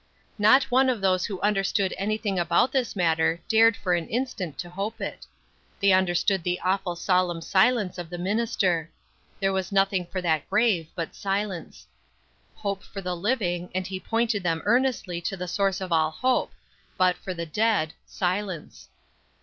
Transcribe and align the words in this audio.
Not 0.39 0.63
one 0.71 0.89
of 0.89 0.99
those 0.99 1.25
who 1.27 1.39
understood 1.41 1.93
anything 1.95 2.39
about 2.39 2.71
this 2.71 2.95
matter 2.95 3.39
dared 3.47 3.77
for 3.77 3.93
an 3.93 4.07
instant 4.07 4.57
to 4.57 4.69
hope 4.71 4.99
it. 4.99 5.27
They 5.79 5.91
understood 5.91 6.41
the 6.41 6.59
awful 6.61 6.95
solemn 6.95 7.39
silence 7.39 7.99
of 7.99 8.09
the 8.09 8.17
minister. 8.17 8.89
There 9.39 9.53
was 9.53 9.71
nothing 9.71 10.07
for 10.07 10.19
that 10.19 10.49
grave 10.49 10.87
but 10.95 11.13
silence. 11.13 11.85
Hope 12.55 12.81
for 12.81 12.99
the 13.01 13.15
living, 13.15 13.69
and 13.75 13.85
he 13.85 13.99
pointed 13.99 14.41
them 14.41 14.63
earnestly 14.65 15.21
to 15.21 15.37
the 15.37 15.47
source 15.47 15.79
of 15.79 15.91
all 15.91 16.09
hope; 16.09 16.51
but 16.97 17.15
for 17.15 17.35
the 17.35 17.45
dead, 17.45 17.93
silence. 18.07 18.89